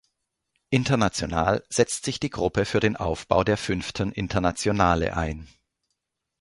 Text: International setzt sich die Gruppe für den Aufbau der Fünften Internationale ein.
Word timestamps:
International 0.71 1.63
setzt 1.69 2.05
sich 2.05 2.19
die 2.19 2.31
Gruppe 2.31 2.65
für 2.65 2.79
den 2.79 2.95
Aufbau 2.95 3.43
der 3.43 3.55
Fünften 3.55 4.11
Internationale 4.11 5.15
ein. 5.15 5.47